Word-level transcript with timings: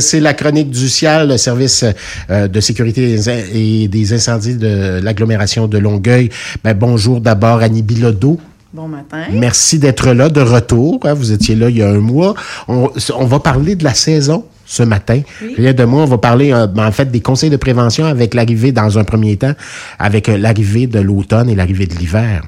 C'est 0.00 0.20
la 0.20 0.32
chronique 0.32 0.70
du 0.70 0.88
ciel, 0.88 1.26
le 1.26 1.36
service 1.36 1.84
euh, 2.30 2.46
de 2.46 2.60
sécurité 2.60 3.18
et 3.52 3.88
des 3.88 4.12
incendies 4.12 4.54
de 4.54 5.00
l'agglomération 5.02 5.66
de 5.66 5.76
Longueuil. 5.76 6.28
Ben, 6.62 6.72
bonjour 6.72 7.20
d'abord 7.20 7.62
Annie 7.62 7.82
Bilodeau. 7.82 8.38
Bon 8.72 8.86
matin. 8.86 9.24
Merci 9.32 9.80
d'être 9.80 10.12
là, 10.12 10.28
de 10.28 10.40
retour. 10.40 11.00
Hein. 11.02 11.14
Vous 11.14 11.32
étiez 11.32 11.56
là 11.56 11.68
il 11.68 11.78
y 11.78 11.82
a 11.82 11.88
un 11.88 11.98
mois. 11.98 12.36
On, 12.68 12.86
va 13.24 13.40
parler 13.40 13.74
de 13.74 13.82
la 13.82 13.92
saison 13.92 14.44
ce 14.66 14.84
matin. 14.84 15.20
Rien 15.56 15.72
de 15.72 15.82
moi, 15.82 16.04
on 16.04 16.06
va 16.06 16.18
parler 16.18 16.52
euh, 16.52 16.68
en 16.76 16.92
fait 16.92 17.10
des 17.10 17.20
conseils 17.20 17.50
de 17.50 17.56
prévention 17.56 18.04
avec 18.04 18.34
l'arrivée, 18.34 18.70
dans 18.70 18.98
un 18.98 19.04
premier 19.04 19.36
temps, 19.36 19.54
avec 19.98 20.28
euh, 20.28 20.38
l'arrivée 20.38 20.86
de 20.86 21.00
l'automne 21.00 21.50
et 21.50 21.56
l'arrivée 21.56 21.86
de 21.86 21.96
l'hiver. 21.96 22.42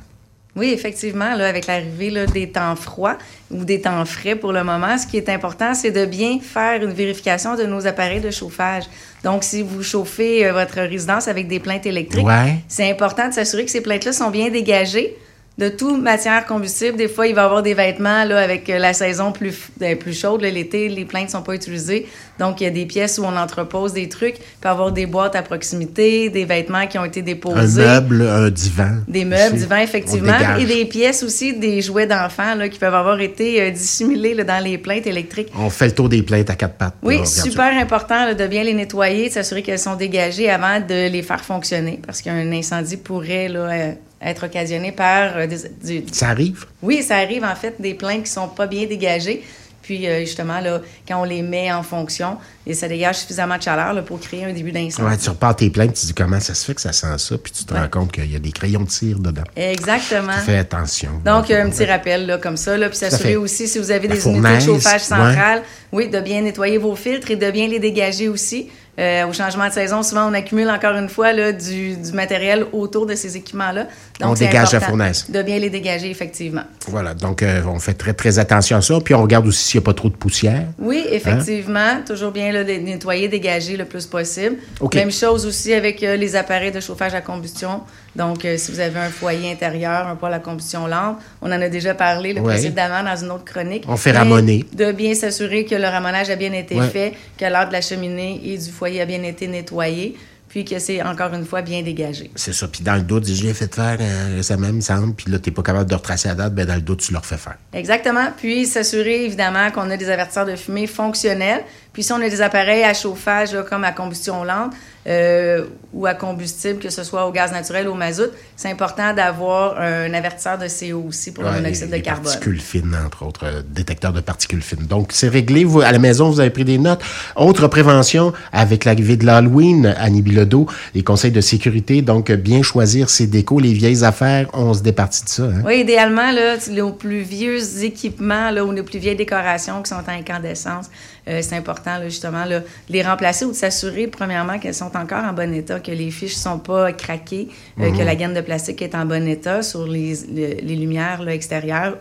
Oui, 0.56 0.70
effectivement, 0.72 1.34
là, 1.36 1.48
avec 1.48 1.66
l'arrivée 1.66 2.26
des 2.26 2.50
temps 2.50 2.74
froids 2.74 3.16
ou 3.50 3.64
des 3.64 3.80
temps 3.80 4.04
frais 4.04 4.34
pour 4.34 4.52
le 4.52 4.64
moment, 4.64 4.98
ce 4.98 5.06
qui 5.06 5.16
est 5.16 5.28
important, 5.28 5.74
c'est 5.74 5.92
de 5.92 6.06
bien 6.06 6.38
faire 6.40 6.82
une 6.82 6.92
vérification 6.92 7.56
de 7.56 7.64
nos 7.64 7.86
appareils 7.86 8.20
de 8.20 8.30
chauffage. 8.30 8.84
Donc, 9.22 9.44
si 9.44 9.62
vous 9.62 9.82
chauffez 9.82 10.46
euh, 10.46 10.52
votre 10.52 10.80
résidence 10.80 11.28
avec 11.28 11.46
des 11.46 11.60
plaintes 11.60 11.86
électriques, 11.86 12.26
c'est 12.68 12.90
important 12.90 13.28
de 13.28 13.34
s'assurer 13.34 13.64
que 13.64 13.70
ces 13.70 13.80
plaintes-là 13.80 14.12
sont 14.12 14.30
bien 14.30 14.50
dégagées 14.50 15.16
de 15.58 15.68
toute 15.68 16.00
matière 16.00 16.46
combustible. 16.46 16.96
Des 16.96 17.08
fois, 17.08 17.26
il 17.26 17.34
va 17.34 17.42
y 17.42 17.44
avoir 17.44 17.62
des 17.62 17.74
vêtements 17.74 18.24
là, 18.24 18.38
avec 18.38 18.70
euh, 18.70 18.78
la 18.78 18.92
saison 18.92 19.30
plus, 19.30 19.68
ben, 19.78 19.96
plus 19.96 20.18
chaude. 20.18 20.40
L'été, 20.40 20.88
les 20.88 21.04
plaintes 21.04 21.26
ne 21.26 21.30
sont 21.30 21.42
pas 21.42 21.54
utilisées. 21.54 22.06
Donc, 22.38 22.60
il 22.60 22.64
y 22.64 22.66
a 22.66 22.70
des 22.70 22.86
pièces 22.86 23.18
où 23.18 23.24
on 23.24 23.36
entrepose 23.36 23.92
des 23.92 24.08
trucs. 24.08 24.36
Il 24.38 24.60
peut 24.60 24.68
y 24.68 24.70
avoir 24.70 24.90
des 24.90 25.04
boîtes 25.04 25.36
à 25.36 25.42
proximité, 25.42 26.30
des 26.30 26.46
vêtements 26.46 26.86
qui 26.86 26.98
ont 26.98 27.04
été 27.04 27.20
déposés. 27.20 27.82
Un 27.84 28.00
meuble, 28.00 28.22
un 28.22 28.50
divan. 28.50 29.00
Des 29.06 29.26
meubles, 29.26 29.56
divans, 29.56 29.76
effectivement. 29.76 30.56
Et 30.58 30.64
des 30.64 30.86
pièces 30.86 31.22
aussi, 31.22 31.52
des 31.52 31.82
jouets 31.82 32.06
d'enfants 32.06 32.56
qui 32.70 32.78
peuvent 32.78 32.94
avoir 32.94 33.20
été 33.20 33.60
euh, 33.60 33.70
dissimulés 33.70 34.34
dans 34.42 34.64
les 34.64 34.78
plaintes 34.78 35.06
électriques. 35.06 35.52
On 35.58 35.68
fait 35.68 35.86
le 35.86 35.92
tour 35.92 36.08
des 36.08 36.22
plaintes 36.22 36.48
à 36.48 36.54
quatre 36.54 36.74
pattes. 36.74 36.94
Oui, 37.02 37.26
super 37.26 37.78
important 37.78 38.32
de 38.32 38.46
bien 38.46 38.62
les 38.62 38.74
nettoyer, 38.74 39.28
de 39.28 39.34
s'assurer 39.34 39.62
qu'elles 39.62 39.78
sont 39.78 39.96
dégagées 39.96 40.48
avant 40.48 40.80
de 40.80 41.08
les 41.08 41.22
faire 41.22 41.44
fonctionner 41.44 42.00
parce 42.04 42.22
qu'un 42.22 42.50
incendie 42.52 42.96
pourrait 42.96 43.48
là, 43.48 43.60
euh, 43.60 43.92
être 44.22 44.46
occasionné 44.46 44.92
par 44.92 45.36
euh, 45.36 45.46
des, 45.46 46.04
Ça 46.12 46.28
arrive? 46.28 46.66
Oui, 46.82 47.02
ça 47.02 47.16
arrive 47.16 47.44
en 47.44 47.54
fait 47.54 47.80
des 47.80 47.94
plaintes 47.94 48.24
qui 48.24 48.30
sont 48.30 48.48
pas 48.48 48.66
bien 48.66 48.86
dégagées. 48.86 49.42
Puis 49.82 50.06
euh, 50.06 50.20
justement, 50.20 50.60
là, 50.60 50.82
quand 51.08 51.20
on 51.20 51.24
les 51.24 51.42
met 51.42 51.72
en 51.72 51.82
fonction, 51.82 52.36
et 52.66 52.74
ça 52.74 52.86
dégage 52.86 53.16
suffisamment 53.16 53.56
de 53.56 53.62
chaleur 53.62 53.94
là, 53.94 54.02
pour 54.02 54.20
créer 54.20 54.44
un 54.44 54.52
début 54.52 54.72
d'incendie. 54.72 55.08
Ouais, 55.08 55.16
tu 55.16 55.30
repars 55.30 55.56
tes 55.56 55.70
plaintes, 55.70 55.94
tu 55.94 56.06
dis 56.06 56.14
comment 56.14 56.38
ça 56.38 56.54
se 56.54 56.64
fait 56.64 56.74
que 56.74 56.80
ça 56.80 56.92
sent 56.92 57.16
ça, 57.16 57.38
puis 57.38 57.50
tu 57.50 57.64
te 57.64 57.74
rends 57.74 57.88
compte 57.88 58.12
qu'il 58.12 58.30
y 58.30 58.36
a 58.36 58.38
des 58.38 58.52
crayons 58.52 58.82
de 58.82 58.88
tir 58.88 59.18
dedans. 59.18 59.42
Exactement. 59.56 60.32
Fais 60.44 60.58
attention. 60.58 61.10
Donc, 61.24 61.50
un 61.50 61.70
petit 61.70 61.86
rappel 61.86 62.26
là, 62.26 62.38
comme 62.38 62.56
ça, 62.56 62.76
là, 62.76 62.88
puis 62.88 62.98
s'assurer 62.98 63.36
aussi 63.36 63.66
si 63.66 63.78
vous 63.78 63.90
avez 63.90 64.06
des 64.06 64.24
unités 64.28 64.56
de 64.56 64.60
chauffage 64.60 65.00
centrales, 65.00 65.62
oui, 65.92 66.08
de 66.08 66.20
bien 66.20 66.42
nettoyer 66.42 66.78
vos 66.78 66.94
filtres 66.94 67.30
et 67.30 67.36
de 67.36 67.50
bien 67.50 67.66
les 67.66 67.80
dégager 67.80 68.28
aussi. 68.28 68.68
Euh, 69.00 69.26
au 69.26 69.32
changement 69.32 69.66
de 69.66 69.72
saison, 69.72 70.02
souvent, 70.02 70.30
on 70.30 70.34
accumule 70.34 70.68
encore 70.68 70.94
une 70.94 71.08
fois 71.08 71.32
là, 71.32 71.52
du, 71.52 71.96
du, 71.96 72.12
matériel 72.12 72.66
autour 72.72 73.06
de 73.06 73.14
ces 73.14 73.34
équipements-là. 73.34 73.86
Donc, 74.20 74.32
on 74.32 74.34
dégage 74.34 74.72
la 74.72 74.80
fournaise. 74.80 75.24
De 75.30 75.42
bien 75.42 75.58
les 75.58 75.70
dégager, 75.70 76.10
effectivement. 76.10 76.64
Voilà. 76.86 77.14
Donc, 77.14 77.42
euh, 77.42 77.62
on 77.66 77.78
fait 77.78 77.94
très, 77.94 78.12
très 78.12 78.38
attention 78.38 78.76
à 78.76 78.82
ça. 78.82 78.98
Puis, 79.02 79.14
on 79.14 79.22
regarde 79.22 79.46
aussi 79.46 79.64
s'il 79.64 79.80
n'y 79.80 79.84
a 79.84 79.86
pas 79.86 79.94
trop 79.94 80.10
de 80.10 80.16
poussière. 80.16 80.64
Oui, 80.78 81.02
hein? 81.06 81.12
effectivement. 81.12 82.02
Toujours 82.06 82.30
bien 82.30 82.52
là, 82.52 82.62
nettoyer, 82.62 83.28
dégager 83.28 83.78
le 83.78 83.86
plus 83.86 84.04
possible. 84.04 84.56
Même 84.94 85.10
chose 85.10 85.46
aussi 85.46 85.72
avec 85.72 86.02
euh, 86.02 86.16
les 86.16 86.36
appareils 86.36 86.72
de 86.72 86.80
chauffage 86.80 87.14
à 87.14 87.22
combustion. 87.22 87.80
Donc, 88.16 88.44
si 88.56 88.72
vous 88.72 88.80
avez 88.80 88.98
un 88.98 89.08
foyer 89.08 89.52
intérieur, 89.52 90.08
un 90.08 90.16
poêle 90.16 90.34
à 90.34 90.40
combustion 90.40 90.88
lente, 90.88 91.18
on 91.40 91.46
en 91.46 91.62
a 91.62 91.68
déjà 91.68 91.94
parlé 91.94 92.32
le 92.32 92.42
précédemment 92.42 93.04
dans 93.04 93.14
une 93.14 93.30
autre 93.30 93.44
chronique. 93.44 93.84
On 93.86 93.96
fait 93.96 94.10
ramoner. 94.10 94.66
De 94.72 94.90
bien 94.90 95.14
s'assurer 95.14 95.64
que 95.64 95.76
le 95.76 95.84
ramonage 95.84 96.28
a 96.28 96.34
bien 96.34 96.52
été 96.52 96.80
fait, 96.80 97.12
que 97.38 97.44
l'heure 97.44 97.68
de 97.68 97.72
la 97.72 97.80
cheminée 97.80 98.40
et 98.44 98.58
du 98.58 98.68
foyer 98.68 98.89
a 98.98 99.04
bien 99.04 99.22
été 99.22 99.46
nettoyé, 99.46 100.16
puis 100.48 100.64
que 100.64 100.80
c'est 100.80 101.00
encore 101.02 101.32
une 101.32 101.44
fois 101.44 101.62
bien 101.62 101.82
dégagé. 101.82 102.30
C'est 102.34 102.52
ça. 102.52 102.66
Puis 102.66 102.82
dans 102.82 102.96
le 102.96 103.02
doute, 103.02 103.24
je 103.28 103.44
l'ai 103.44 103.54
fait 103.54 103.72
faire 103.72 103.98
ça 104.42 104.56
même, 104.56 104.70
il 104.70 104.76
me 104.76 104.80
semble. 104.80 105.14
Puis 105.14 105.30
là, 105.30 105.38
tu 105.38 105.50
n'es 105.50 105.54
pas 105.54 105.62
capable 105.62 105.88
de 105.88 105.94
retracer 105.94 106.28
la 106.28 106.34
date, 106.34 106.54
bien 106.54 106.64
dans 106.64 106.74
le 106.74 106.80
doute, 106.80 107.00
tu 107.00 107.12
le 107.12 107.18
refais 107.18 107.36
faire. 107.36 107.56
Exactement. 107.72 108.32
Puis 108.36 108.66
s'assurer 108.66 109.24
évidemment 109.24 109.70
qu'on 109.70 109.88
a 109.90 109.96
des 109.96 110.10
avertisseurs 110.10 110.46
de 110.46 110.56
fumée 110.56 110.88
fonctionnels. 110.88 111.62
Puis 111.92 112.02
si 112.02 112.12
on 112.12 112.16
a 112.16 112.28
des 112.28 112.40
appareils 112.40 112.82
à 112.82 112.94
chauffage 112.94 113.56
comme 113.68 113.84
à 113.84 113.92
combustion 113.92 114.42
lente, 114.42 114.72
euh, 115.06 115.64
ou 115.92 116.06
à 116.06 116.14
combustible, 116.14 116.78
que 116.78 116.90
ce 116.90 117.02
soit 117.04 117.26
au 117.26 117.32
gaz 117.32 117.52
naturel 117.52 117.88
ou 117.88 117.92
au 117.92 117.94
mazout, 117.94 118.30
c'est 118.54 118.70
important 118.70 119.14
d'avoir 119.14 119.80
un 119.80 120.12
avertisseur 120.12 120.58
de 120.58 120.66
CO 120.66 121.08
aussi 121.08 121.32
pour 121.32 121.44
le 121.44 121.52
monoxyde 121.52 121.90
de 121.90 121.96
carbone. 121.98 122.24
Particules 122.24 122.60
fines, 122.60 122.96
entre 123.04 123.24
autres, 123.24 123.44
euh, 123.44 123.62
détecteurs 123.66 124.12
de 124.12 124.20
particules 124.20 124.62
fines. 124.62 124.86
Donc, 124.86 125.10
c'est 125.12 125.28
réglé. 125.28 125.64
Vous, 125.64 125.80
à 125.80 125.90
la 125.90 125.98
maison, 125.98 126.30
vous 126.30 126.40
avez 126.40 126.50
pris 126.50 126.64
des 126.64 126.78
notes. 126.78 127.00
Autre 127.34 127.66
prévention, 127.66 128.32
avec 128.52 128.84
l'arrivée 128.84 129.16
de 129.16 129.24
l'Halloween, 129.24 129.94
Annie 129.98 130.22
Bilodeau, 130.22 130.66
les 130.94 131.02
conseils 131.02 131.32
de 131.32 131.40
sécurité, 131.40 132.02
donc 132.02 132.30
bien 132.30 132.62
choisir 132.62 133.08
ses 133.08 133.26
décos, 133.26 133.58
les 133.58 133.72
vieilles 133.72 134.04
affaires, 134.04 134.48
on 134.52 134.74
se 134.74 134.82
départit 134.82 135.24
de 135.24 135.28
ça. 135.28 135.44
Hein? 135.44 135.62
Oui, 135.64 135.80
idéalement, 135.80 136.30
là, 136.30 136.56
les 136.68 136.92
plus 136.92 137.22
vieux 137.22 137.84
équipements 137.84 138.50
là, 138.50 138.64
ou 138.64 138.72
les 138.72 138.82
plus 138.82 138.98
vieilles 138.98 139.16
décorations 139.16 139.82
qui 139.82 139.90
sont 139.90 139.96
en 139.96 140.12
incandescence, 140.12 140.90
euh, 141.28 141.40
c'est 141.42 141.56
important, 141.56 141.98
là, 141.98 142.08
justement, 142.08 142.44
là, 142.44 142.60
de 142.60 142.64
les 142.88 143.02
remplacer 143.02 143.44
ou 143.44 143.50
de 143.50 143.56
s'assurer, 143.56 144.06
premièrement, 144.06 144.58
qu'elles 144.58 144.74
sont 144.74 144.96
encore 144.96 145.24
en 145.24 145.32
bon 145.32 145.52
état, 145.54 145.80
que 145.80 145.92
les 145.92 146.10
fiches 146.10 146.34
sont 146.34 146.58
pas 146.58 146.92
craquées, 146.92 147.48
euh, 147.78 147.90
que 147.90 147.98
mhm. 147.98 148.04
la 148.04 148.14
gaine 148.16 148.34
de 148.34 148.40
plastique 148.40 148.82
est 148.82 148.94
en 148.94 149.06
bon 149.06 149.26
état 149.26 149.62
sur 149.62 149.86
les, 149.86 150.14
les 150.32 150.76
lumières 150.76 151.22
là, 151.22 151.34
extérieures 151.34 151.96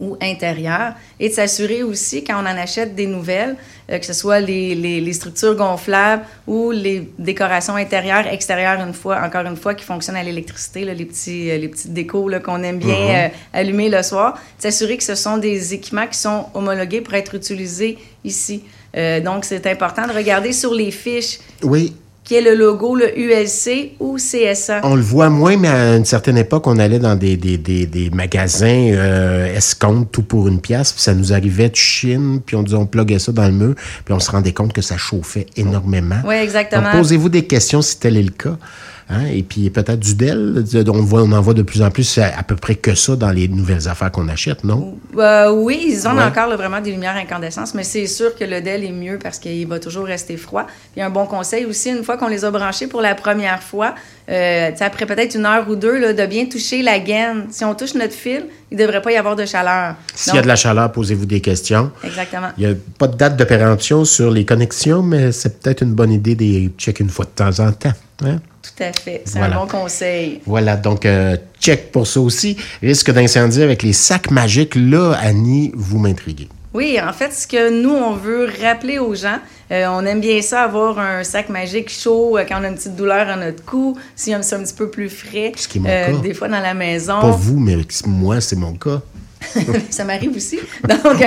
ou 0.00 0.16
intérieures, 0.20 0.94
et 1.18 1.28
de 1.28 1.34
s'assurer 1.34 1.82
aussi, 1.82 2.24
quand 2.24 2.34
on 2.36 2.46
en 2.46 2.56
achète 2.56 2.94
des 2.94 3.06
nouvelles, 3.06 3.56
euh, 3.90 3.98
que 3.98 4.06
ce 4.06 4.12
soit 4.12 4.40
les, 4.40 4.74
les, 4.74 5.12
structures 5.12 5.54
gonflables 5.54 6.24
ou 6.46 6.70
les 6.70 7.08
décorations 7.18 7.76
intérieures, 7.76 8.26
extérieures, 8.26 8.80
une 8.80 8.94
fois, 8.94 9.20
encore 9.22 9.44
une 9.44 9.56
fois, 9.56 9.74
qui 9.74 9.84
fonctionnent 9.84 10.16
à 10.16 10.22
l'électricité, 10.22 10.84
les 10.84 11.04
petits, 11.04 11.46
les 11.46 11.68
petites 11.68 11.92
décos 11.92 12.30
qu'on 12.42 12.62
aime 12.62 12.78
bien 12.78 13.28
mhm. 13.28 13.30
allumer 13.52 13.88
le 13.88 14.02
soir, 14.02 14.34
de 14.58 14.62
s'assurer 14.62 14.96
que 14.96 15.04
ce 15.04 15.14
sont 15.14 15.36
des 15.36 15.74
équipements 15.74 16.06
qui 16.06 16.18
sont 16.18 16.46
homologués 16.54 17.00
pour 17.00 17.14
être 17.14 17.34
utilisés 17.34 17.98
ici. 18.24 18.64
Euh, 18.96 19.20
donc, 19.20 19.44
c'est 19.44 19.66
important 19.66 20.06
de 20.06 20.12
regarder 20.12 20.52
sur 20.52 20.74
les 20.74 20.90
fiches. 20.90 21.38
Oui. 21.62 21.94
Qui 22.30 22.36
est 22.36 22.42
le 22.42 22.54
logo, 22.54 22.94
le 22.94 23.10
ULC 23.18 23.94
ou 23.98 24.16
CSA. 24.16 24.82
On 24.84 24.94
le 24.94 25.02
voit 25.02 25.30
moins, 25.30 25.56
mais 25.56 25.66
à 25.66 25.96
une 25.96 26.04
certaine 26.04 26.38
époque, 26.38 26.68
on 26.68 26.78
allait 26.78 27.00
dans 27.00 27.16
des, 27.16 27.36
des, 27.36 27.58
des, 27.58 27.86
des 27.86 28.08
magasins 28.10 28.92
euh, 28.92 29.52
escompte, 29.52 30.12
tout 30.12 30.22
pour 30.22 30.46
une 30.46 30.60
pièce, 30.60 30.92
puis 30.92 31.02
ça 31.02 31.12
nous 31.12 31.32
arrivait 31.32 31.70
de 31.70 31.74
Chine, 31.74 32.40
puis 32.46 32.54
on 32.54 32.62
disait 32.62 32.76
on 32.76 32.86
pluguait 32.86 33.18
ça 33.18 33.32
dans 33.32 33.46
le 33.46 33.52
mur, 33.52 33.74
puis 34.04 34.14
on 34.14 34.20
se 34.20 34.30
rendait 34.30 34.52
compte 34.52 34.72
que 34.72 34.80
ça 34.80 34.96
chauffait 34.96 35.46
énormément. 35.56 36.20
Oui, 36.24 36.36
exactement. 36.36 36.92
Posez-vous 36.92 37.30
des 37.30 37.46
questions 37.46 37.82
si 37.82 37.98
tel 37.98 38.16
est 38.16 38.22
le 38.22 38.30
cas. 38.30 38.56
Hein? 39.10 39.26
Et 39.32 39.42
puis 39.42 39.68
peut-être 39.70 39.98
du 39.98 40.14
Dell. 40.14 40.64
On, 40.88 41.02
voit, 41.02 41.22
on 41.22 41.32
en 41.32 41.40
voit 41.40 41.54
de 41.54 41.62
plus 41.62 41.82
en 41.82 41.90
plus 41.90 42.18
à, 42.18 42.42
peu 42.44 42.54
près 42.54 42.76
que 42.76 42.94
ça 42.94 43.16
dans 43.16 43.30
les 43.30 43.48
nouvelles 43.48 43.88
affaires 43.88 44.12
qu'on 44.12 44.28
achète, 44.28 44.62
non? 44.62 44.96
Euh, 45.18 45.50
oui, 45.50 45.84
ils 45.88 46.06
ont 46.06 46.16
encore 46.16 46.56
vraiment 46.56 46.80
des 46.80 46.92
lumières 46.92 47.16
incandescentes, 47.16 47.74
mais 47.74 47.82
c'est 47.82 48.06
sûr 48.06 48.34
que 48.36 48.44
le 48.44 48.60
Dell 48.60 48.84
est 48.84 48.92
mieux 48.92 49.18
parce 49.20 49.38
qu'il 49.38 49.66
va 49.66 49.80
toujours 49.80 50.06
rester 50.06 50.36
froid. 50.36 50.66
Puis 50.92 51.02
un 51.02 51.10
bon 51.10 51.26
conseil 51.26 51.64
aussi, 51.64 51.90
une 51.90 52.04
fois 52.04 52.16
qu'on 52.16 52.28
les 52.28 52.44
a 52.44 52.50
branchés 52.50 52.86
pour 52.86 53.02
la 53.02 53.16
première 53.16 53.62
fois, 53.62 53.94
euh, 54.30 54.70
après 54.78 55.06
peut-être 55.06 55.34
une 55.34 55.44
heure 55.44 55.68
ou 55.68 55.74
deux, 55.74 55.98
là, 55.98 56.12
de 56.12 56.26
bien 56.26 56.46
toucher 56.46 56.82
la 56.82 57.00
gaine. 57.00 57.46
Si 57.50 57.64
on 57.64 57.74
touche 57.74 57.94
notre 57.94 58.14
fil, 58.14 58.46
il 58.70 58.78
ne 58.78 58.82
devrait 58.82 59.02
pas 59.02 59.10
y 59.10 59.16
avoir 59.16 59.34
de 59.34 59.44
chaleur. 59.44 59.96
S'il 60.14 60.36
y 60.36 60.38
a 60.38 60.42
de 60.42 60.46
la 60.48 60.56
chaleur, 60.56 60.92
posez-vous 60.92 61.26
des 61.26 61.40
questions. 61.40 61.90
Exactement. 62.04 62.48
Il 62.56 62.66
n'y 62.66 62.72
a 62.72 62.76
pas 62.96 63.08
de 63.08 63.16
date 63.16 63.36
de 63.36 63.44
péremption 63.44 64.04
sur 64.04 64.30
les 64.30 64.44
connexions, 64.44 65.02
mais 65.02 65.32
c'est 65.32 65.60
peut-être 65.60 65.82
une 65.82 65.94
bonne 65.94 66.12
idée 66.12 66.36
de 66.36 66.42
les 66.42 66.70
checker 66.78 67.02
une 67.02 67.10
fois 67.10 67.24
de 67.24 67.30
temps 67.30 67.58
en 67.58 67.72
temps. 67.72 67.92
Hein? 68.24 68.38
Tout 68.62 68.82
à 68.82 68.92
fait. 68.92 69.22
C'est 69.24 69.38
un 69.38 69.48
bon 69.48 69.66
conseil. 69.66 70.40
Voilà, 70.46 70.76
donc 70.76 71.06
euh, 71.06 71.36
check 71.60 71.92
pour 71.92 72.06
ça 72.06 72.20
aussi. 72.20 72.56
Risque 72.82 73.10
d'incendie 73.10 73.62
avec 73.62 73.82
les 73.82 73.92
sacs 73.92 74.30
magiques. 74.30 74.74
Là, 74.74 75.14
Annie, 75.20 75.72
vous 75.74 75.98
m'intriguez. 75.98 76.48
Oui, 76.72 76.98
en 77.02 77.12
fait, 77.12 77.32
ce 77.32 77.48
que 77.48 77.82
nous, 77.82 77.90
on 77.90 78.14
veut 78.14 78.48
rappeler 78.62 79.00
aux 79.00 79.14
gens, 79.14 79.38
euh, 79.72 79.86
on 79.88 80.04
aime 80.06 80.20
bien 80.20 80.40
ça, 80.40 80.62
avoir 80.62 81.00
un 81.00 81.24
sac 81.24 81.48
magique 81.48 81.90
chaud 81.90 82.38
euh, 82.38 82.44
quand 82.48 82.60
on 82.60 82.64
a 82.64 82.68
une 82.68 82.76
petite 82.76 82.94
douleur 82.94 83.28
à 83.28 83.36
notre 83.36 83.64
cou, 83.64 83.96
si 84.14 84.32
c'est 84.42 84.54
un 84.54 84.62
petit 84.62 84.74
peu 84.74 84.88
plus 84.88 85.08
frais. 85.08 85.52
Ce 85.56 85.66
qui 85.66 85.78
est 85.78 85.80
mon 85.80 85.88
cas. 85.88 86.22
Des 86.22 86.34
fois 86.34 86.48
dans 86.48 86.60
la 86.60 86.74
maison. 86.74 87.20
Pas 87.20 87.30
vous, 87.30 87.58
mais 87.58 87.76
moi, 88.06 88.40
c'est 88.40 88.56
mon 88.56 88.74
cas. 88.74 89.02
ça 89.90 90.04
m'arrive 90.04 90.34
aussi. 90.36 90.58
Donc, 90.88 91.24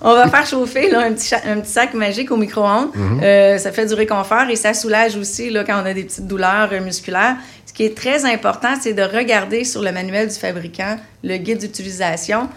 on, 0.00 0.14
va 0.14 0.28
faire 0.28 0.46
chauffer 0.46 0.94
un, 0.94 1.12
petit 1.12 1.34
un, 1.34 1.60
petit 1.60 1.70
sac 1.70 1.94
magique 1.94 2.30
au 2.30 2.36
micro-ondes. 2.36 2.90
Mhm. 2.94 3.20
Euh, 3.22 3.58
ça 3.58 3.72
fait 3.72 3.86
du 3.86 3.94
réconfort 3.94 4.48
et 4.50 4.56
ça 4.56 4.74
soulage 4.74 5.16
aussi 5.16 5.50
là, 5.50 5.64
quand 5.64 5.80
on 5.82 5.86
a 5.86 5.94
des 5.94 6.04
petites 6.04 6.26
douleurs 6.26 6.70
euh, 6.72 6.80
musculaires. 6.80 7.36
Ce 7.66 7.72
qui 7.72 7.84
est 7.84 7.96
très 7.96 8.24
important, 8.24 8.74
c'est 8.80 8.92
de 8.92 9.02
regarder 9.02 9.64
sur 9.64 9.82
le 9.82 9.90
manuel 9.90 10.28
du 10.28 10.34
fabricant, 10.34 10.96
le 11.24 11.36
guide 11.38 11.58
d'utilisation, 11.58 12.48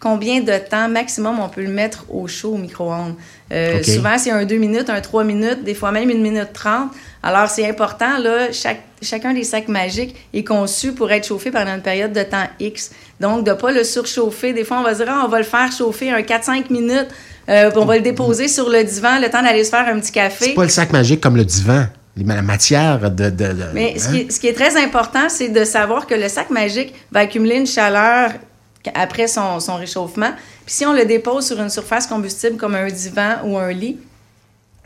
combien 0.00 0.40
de 0.40 0.58
temps 0.58 0.88
maximum 0.88 1.40
on 1.40 1.48
peut 1.48 1.62
le 1.62 1.70
mettre 1.70 2.04
au 2.10 2.26
chaud 2.28 2.54
au 2.54 2.58
micro-ondes. 2.58 3.14
Euh, 3.52 3.82
souvent, 3.82 4.18
c'est 4.18 4.30
un 4.30 4.44
2 4.44 4.56
minutes, 4.56 4.90
un 4.90 5.00
3 5.00 5.24
minutes, 5.24 5.64
des 5.64 5.74
fois 5.74 5.92
même 5.92 6.10
une 6.10 6.20
minute 6.20 6.52
30. 6.52 6.90
Alors, 7.22 7.48
c'est 7.48 7.68
important, 7.68 8.18
là, 8.18 8.52
chaque, 8.52 8.82
chacun 9.02 9.34
des 9.34 9.44
sacs 9.44 9.68
magiques 9.68 10.14
est 10.32 10.44
conçu 10.44 10.92
pour 10.92 11.10
être 11.10 11.26
chauffé 11.26 11.50
pendant 11.50 11.74
une 11.74 11.82
période 11.82 12.12
de 12.12 12.22
temps 12.22 12.46
X. 12.58 12.90
Donc, 13.20 13.44
de 13.44 13.50
ne 13.50 13.56
pas 13.56 13.72
le 13.72 13.84
surchauffer. 13.84 14.52
Des 14.52 14.64
fois, 14.64 14.78
on 14.78 14.82
va 14.82 14.94
dire, 14.94 15.06
ah, 15.08 15.22
on 15.24 15.28
va 15.28 15.38
le 15.38 15.44
faire 15.44 15.70
chauffer 15.72 16.10
un 16.10 16.20
4-5 16.20 16.70
minutes, 16.70 17.08
euh, 17.48 17.70
on 17.76 17.84
va 17.84 17.96
le 17.96 18.02
déposer 18.02 18.48
sur 18.48 18.68
le 18.68 18.82
divan, 18.84 19.20
le 19.20 19.28
temps 19.28 19.42
d'aller 19.42 19.64
se 19.64 19.70
faire 19.70 19.86
un 19.86 19.98
petit 20.00 20.12
café. 20.12 20.46
C'est 20.46 20.54
pas 20.54 20.64
le 20.64 20.68
sac 20.68 20.92
magique 20.92 21.20
comme 21.20 21.36
le 21.36 21.44
divan 21.44 21.86
la 22.24 22.42
matière 22.42 23.10
de... 23.10 23.32
Mais 23.74 23.98
ce, 23.98 24.08
qui 24.08 24.16
est, 24.16 24.32
ce, 24.32 24.40
qui 24.40 24.48
est, 24.48 24.54
très 24.54 24.82
important, 24.82 25.28
c'est 25.28 25.48
de 25.48 25.64
savoir 25.64 26.06
que 26.06 26.14
le 26.14 26.28
sac 26.28 26.50
magique 26.50 26.94
va 27.12 27.20
accumuler 27.20 27.56
une 27.56 27.66
chaleur 27.66 28.32
après 28.94 29.26
son, 29.26 29.60
son, 29.60 29.76
réchauffement. 29.76 30.30
Puis 30.64 30.74
si 30.76 30.86
on 30.86 30.92
le 30.92 31.04
dépose 31.04 31.46
sur 31.46 31.60
une 31.60 31.68
surface 31.68 32.06
combustible 32.06 32.56
comme 32.56 32.74
un 32.74 32.86
divan 32.86 33.36
ou 33.44 33.58
un 33.58 33.70
lit, 33.72 33.98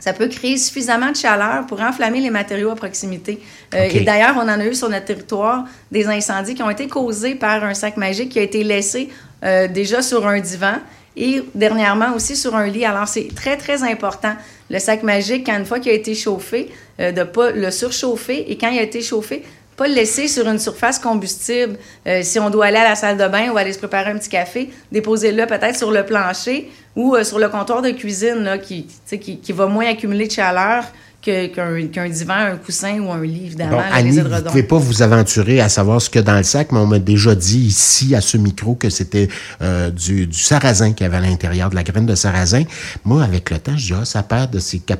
ça 0.01 0.13
peut 0.13 0.27
créer 0.27 0.57
suffisamment 0.57 1.11
de 1.11 1.15
chaleur 1.15 1.65
pour 1.67 1.79
enflammer 1.79 2.19
les 2.19 2.31
matériaux 2.31 2.71
à 2.71 2.75
proximité. 2.75 3.39
Euh, 3.73 3.87
et 3.89 4.01
d'ailleurs, 4.01 4.35
on 4.35 4.41
en 4.41 4.59
a 4.59 4.65
eu 4.65 4.73
sur 4.73 4.89
notre 4.89 5.05
territoire 5.05 5.65
des 5.91 6.07
incendies 6.07 6.55
qui 6.55 6.63
ont 6.63 6.69
été 6.69 6.87
causés 6.87 7.35
par 7.35 7.63
un 7.63 7.75
sac 7.75 7.97
magique 7.97 8.29
qui 8.29 8.39
a 8.39 8.41
été 8.41 8.63
laissé 8.63 9.09
euh, 9.45 9.67
déjà 9.67 10.01
sur 10.01 10.27
un 10.27 10.39
divan 10.39 10.73
et 11.15 11.43
dernièrement 11.53 12.15
aussi 12.15 12.35
sur 12.35 12.55
un 12.55 12.65
lit. 12.65 12.83
Alors, 12.83 13.07
c'est 13.07 13.27
très, 13.35 13.57
très 13.57 13.83
important. 13.83 14.33
Le 14.71 14.79
sac 14.79 15.03
magique, 15.03 15.45
quand 15.45 15.57
une 15.57 15.65
fois 15.65 15.79
qu'il 15.79 15.91
a 15.91 15.95
été 15.95 16.15
chauffé, 16.15 16.71
euh, 16.99 17.11
de 17.11 17.19
ne 17.19 17.25
pas 17.25 17.51
le 17.51 17.69
surchauffer 17.69 18.51
et 18.51 18.57
quand 18.57 18.69
il 18.69 18.79
a 18.79 18.83
été 18.83 19.01
chauffé, 19.01 19.43
pas 19.77 19.87
le 19.87 19.95
laisser 19.95 20.27
sur 20.27 20.47
une 20.47 20.59
surface 20.59 20.99
combustible. 20.99 21.77
Euh, 22.07 22.21
si 22.23 22.39
on 22.39 22.49
doit 22.49 22.65
aller 22.67 22.77
à 22.77 22.89
la 22.89 22.95
salle 22.95 23.17
de 23.17 23.27
bain 23.27 23.49
ou 23.51 23.57
aller 23.57 23.73
se 23.73 23.79
préparer 23.79 24.11
un 24.11 24.17
petit 24.17 24.29
café, 24.29 24.69
déposer-le 24.91 25.45
peut-être 25.45 25.77
sur 25.77 25.91
le 25.91 26.05
plancher 26.05 26.69
ou 26.95 27.15
euh, 27.15 27.23
sur 27.23 27.39
le 27.39 27.49
comptoir 27.49 27.81
de 27.81 27.91
cuisine 27.91 28.43
là, 28.43 28.57
qui, 28.57 28.87
qui, 29.07 29.39
qui, 29.39 29.51
va 29.53 29.67
moins 29.67 29.87
accumuler 29.87 30.27
de 30.27 30.31
chaleur 30.31 30.85
qu'un 31.21 32.09
divan, 32.09 32.33
un 32.33 32.57
coussin 32.57 32.99
ou 32.99 33.11
un 33.11 33.21
lit, 33.21 33.45
évidemment. 33.45 33.77
Bon, 33.77 33.83
Annie, 33.91 34.19
vous 34.19 34.27
ne 34.27 34.39
pouvez 34.41 34.63
pas 34.63 34.77
vous 34.77 35.01
aventurer 35.01 35.61
à 35.61 35.69
savoir 35.69 36.01
ce 36.01 36.09
qu'il 36.09 36.17
y 36.17 36.23
a 36.23 36.23
dans 36.23 36.37
le 36.37 36.43
sac, 36.43 36.71
mais 36.71 36.79
on 36.79 36.87
m'a 36.87 36.99
déjà 36.99 37.35
dit 37.35 37.59
ici, 37.59 38.15
à 38.15 38.21
ce 38.21 38.37
micro, 38.37 38.75
que 38.75 38.89
c'était 38.89 39.27
euh, 39.61 39.91
du, 39.91 40.25
du, 40.25 40.39
sarrasin 40.39 40.93
qu'il 40.93 41.05
y 41.05 41.07
avait 41.07 41.17
à 41.17 41.29
l'intérieur, 41.29 41.69
de 41.69 41.75
la 41.75 41.83
graine 41.83 42.07
de 42.07 42.15
sarrasin. 42.15 42.63
Moi, 43.05 43.23
avec 43.23 43.51
le 43.51 43.59
temps, 43.59 43.77
je 43.77 43.93
dis, 43.93 43.93
ah, 43.99 44.05
ça 44.05 44.23
perd 44.23 44.51
de 44.51 44.59
ses 44.59 44.79
cap 44.79 44.99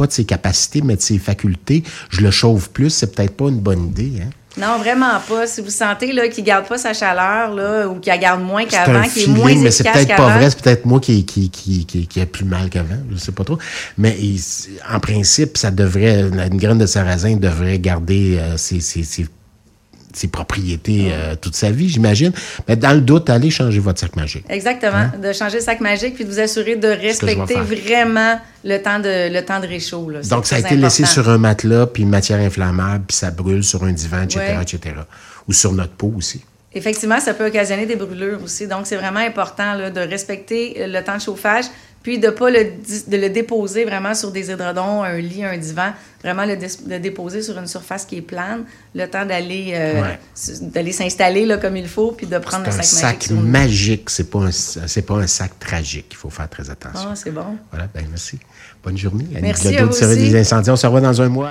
pas 0.00 0.06
de 0.06 0.12
ses 0.12 0.24
capacités, 0.24 0.80
mais 0.80 0.96
de 0.96 1.02
ses 1.02 1.18
facultés. 1.18 1.84
Je 2.08 2.22
le 2.22 2.30
chauffe 2.30 2.70
plus, 2.70 2.88
c'est 2.88 3.14
peut-être 3.14 3.36
pas 3.36 3.50
une 3.50 3.60
bonne 3.60 3.88
idée. 3.88 4.12
Hein? 4.22 4.30
Non, 4.56 4.78
vraiment 4.78 5.20
pas. 5.28 5.46
Si 5.46 5.60
vous 5.60 5.68
sentez 5.68 6.06
qu'il 6.06 6.16
ne 6.16 6.42
garde 6.42 6.66
pas 6.66 6.78
sa 6.78 6.94
chaleur 6.94 7.54
là, 7.54 7.86
ou 7.86 7.96
qu'il 7.96 8.10
la 8.10 8.16
garde 8.16 8.42
moins 8.42 8.64
qu'avant, 8.64 9.02
qu'il 9.02 9.24
est 9.24 9.26
moins 9.26 9.54
mais 9.56 9.70
c'est 9.70 9.84
peut-être 9.84 10.16
pas 10.16 10.38
vrai. 10.38 10.48
C'est 10.48 10.62
peut-être 10.62 10.86
moi 10.86 11.00
qui, 11.00 11.26
qui, 11.26 11.50
qui, 11.50 11.84
qui, 11.84 12.20
a 12.20 12.24
plus 12.24 12.46
mal 12.46 12.70
qu'avant. 12.70 12.96
Je 13.12 13.16
sais 13.16 13.32
pas 13.32 13.44
trop. 13.44 13.58
Mais 13.98 14.16
en 14.90 15.00
principe, 15.00 15.58
ça 15.58 15.70
devrait, 15.70 16.22
une 16.22 16.56
graine 16.56 16.78
de 16.78 16.86
sarrasin 16.86 17.36
devrait 17.36 17.78
garder 17.78 18.38
euh, 18.38 18.56
ses, 18.56 18.80
ses, 18.80 19.02
ses 19.02 19.26
ses 20.14 20.28
propriétés 20.28 21.10
euh, 21.12 21.34
toute 21.40 21.54
sa 21.54 21.70
vie, 21.70 21.88
j'imagine. 21.88 22.32
Mais 22.68 22.76
dans 22.76 22.92
le 22.92 23.00
doute, 23.00 23.30
allez 23.30 23.50
changer 23.50 23.78
votre 23.78 24.00
sac 24.00 24.16
magique. 24.16 24.44
Exactement. 24.48 24.92
Hein? 24.96 25.12
De 25.22 25.32
changer 25.32 25.58
le 25.58 25.62
sac 25.62 25.80
magique 25.80 26.14
puis 26.14 26.24
de 26.24 26.30
vous 26.30 26.40
assurer 26.40 26.76
de 26.76 26.88
respecter 26.88 27.54
vraiment 27.54 28.38
le 28.64 28.78
temps 28.78 28.98
de, 28.98 29.32
le 29.32 29.44
temps 29.44 29.60
de 29.60 29.66
réchaud. 29.66 30.10
Là. 30.10 30.20
Donc, 30.22 30.46
ça 30.46 30.56
a 30.56 30.58
été 30.58 30.76
laissé 30.76 31.04
sur 31.04 31.28
un 31.28 31.38
matelas, 31.38 31.86
puis 31.86 32.02
une 32.02 32.10
matière 32.10 32.40
inflammable, 32.40 33.04
puis 33.08 33.16
ça 33.16 33.30
brûle 33.30 33.64
sur 33.64 33.84
un 33.84 33.92
divan, 33.92 34.22
etc., 34.22 34.58
etc. 34.60 34.96
Ou 35.48 35.52
sur 35.52 35.72
notre 35.72 35.92
peau 35.92 36.12
aussi. 36.16 36.42
Effectivement, 36.72 37.18
ça 37.18 37.34
peut 37.34 37.46
occasionner 37.46 37.84
des 37.84 37.96
brûlures 37.96 38.40
aussi. 38.44 38.68
Donc, 38.68 38.86
c'est 38.86 38.96
vraiment 38.96 39.20
important 39.20 39.74
là, 39.74 39.90
de 39.90 40.00
respecter 40.00 40.86
le 40.86 41.02
temps 41.02 41.16
de 41.16 41.22
chauffage. 41.22 41.64
Puis 42.02 42.18
de 42.18 42.28
ne 42.28 42.32
pas 42.32 42.50
le, 42.50 42.64
de 43.08 43.16
le 43.16 43.28
déposer 43.28 43.84
vraiment 43.84 44.14
sur 44.14 44.30
des 44.30 44.50
édredons, 44.50 45.02
un 45.02 45.18
lit, 45.18 45.44
un 45.44 45.58
divan, 45.58 45.92
vraiment 46.24 46.46
le, 46.46 46.56
le 46.88 46.98
déposer 46.98 47.42
sur 47.42 47.58
une 47.58 47.66
surface 47.66 48.06
qui 48.06 48.16
est 48.16 48.22
plane, 48.22 48.64
le 48.94 49.06
temps 49.06 49.26
d'aller 49.26 49.72
euh, 49.74 50.02
d'aller 50.62 50.92
s'installer 50.92 51.44
là, 51.44 51.58
comme 51.58 51.76
il 51.76 51.88
faut, 51.88 52.12
puis 52.12 52.26
de 52.26 52.38
prendre 52.38 52.66
un 52.68 52.70
sac, 52.70 53.22
sac 53.22 53.30
magique. 53.30 54.08
C'est 54.08 54.30
pas, 54.30 54.38
un, 54.38 55.00
pas 55.02 55.14
un 55.14 55.26
sac 55.26 55.58
tragique. 55.58 56.06
Il 56.12 56.16
faut 56.16 56.30
faire 56.30 56.48
très 56.48 56.70
attention. 56.70 57.10
Ah, 57.12 57.16
c'est 57.16 57.32
bon. 57.32 57.58
Voilà, 57.70 57.86
ben 57.94 58.04
merci. 58.08 58.38
Bonne 58.82 58.96
journée. 58.96 59.26
Merci 59.42 59.76
à 59.76 59.84
vous 59.84 59.90
aussi. 59.90 60.06
des 60.06 60.36
incendies. 60.36 60.70
On 60.70 60.76
se 60.76 60.86
revoit 60.86 61.02
dans 61.02 61.20
un 61.20 61.28
mois. 61.28 61.48